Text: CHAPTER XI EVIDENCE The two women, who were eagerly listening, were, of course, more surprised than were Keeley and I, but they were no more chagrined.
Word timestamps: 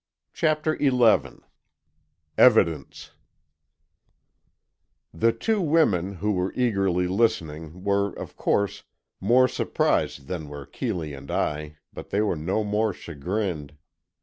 CHAPTER 0.33 0.75
XI 0.79 1.41
EVIDENCE 2.35 3.11
The 5.13 5.31
two 5.31 5.61
women, 5.61 6.13
who 6.15 6.31
were 6.31 6.51
eagerly 6.55 7.07
listening, 7.07 7.83
were, 7.83 8.11
of 8.13 8.35
course, 8.35 8.83
more 9.19 9.47
surprised 9.47 10.25
than 10.25 10.49
were 10.49 10.65
Keeley 10.65 11.13
and 11.13 11.29
I, 11.29 11.75
but 11.93 12.09
they 12.09 12.21
were 12.21 12.35
no 12.35 12.63
more 12.63 12.93
chagrined. 12.93 13.77